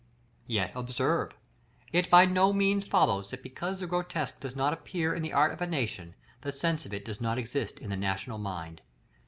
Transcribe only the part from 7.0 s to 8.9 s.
does not exist in the national mind.